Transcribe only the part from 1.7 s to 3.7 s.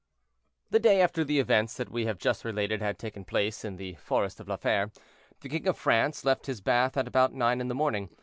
that we have just related had taken place